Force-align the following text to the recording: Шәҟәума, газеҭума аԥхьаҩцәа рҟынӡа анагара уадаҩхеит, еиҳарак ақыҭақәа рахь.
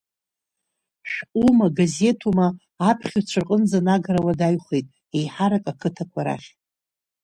Шәҟәума, 1.11 1.67
газеҭума 1.75 2.47
аԥхьаҩцәа 2.89 3.39
рҟынӡа 3.41 3.79
анагара 3.81 4.25
уадаҩхеит, 4.25 4.87
еиҳарак 5.17 5.65
ақыҭақәа 5.71 6.21
рахь. 6.25 6.49